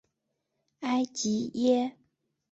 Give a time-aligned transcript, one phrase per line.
[0.79, 1.95] 埃吉耶。